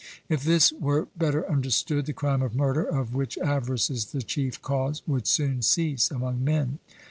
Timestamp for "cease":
5.61-6.09